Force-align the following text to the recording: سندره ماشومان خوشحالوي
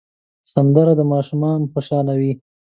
سندره 0.51 1.03
ماشومان 1.13 1.59
خوشحالوي 1.71 2.31